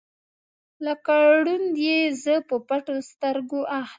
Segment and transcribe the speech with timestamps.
[0.85, 1.13] لکه
[1.43, 3.89] ړوند یې زه په پټو سترګو اخلم